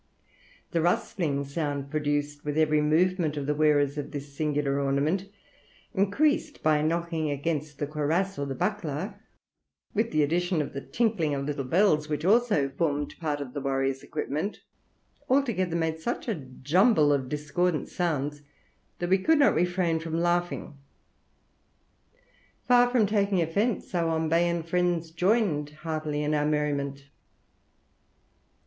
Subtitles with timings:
[0.71, 5.29] The rustling sound produced with every movement of the wearers of this singular ornament,
[5.93, 9.21] increased by knocking against the cuirass or the buckler,
[9.93, 13.61] with the addition of the tinkling of little bells, which also formed part of the
[13.61, 14.61] warrior's equipment,
[15.29, 18.41] altogether made such a jumble of discordant sounds
[18.97, 20.79] that we could not refrain from laughing.
[22.67, 27.03] Far from taking offence, our Ombayan friends joined heartily in our merriment.